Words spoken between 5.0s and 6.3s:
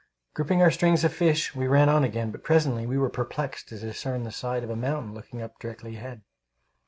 looking up directly ahead.